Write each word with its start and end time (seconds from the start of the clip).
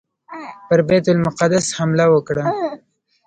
پر 0.67 0.79
بیت 0.87 1.05
المقدس 1.13 1.65
حمله 1.77 2.05
وکړه. 2.09 2.43